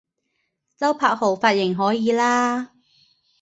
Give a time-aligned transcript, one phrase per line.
[0.79, 2.69] 周柏豪髮型可以喇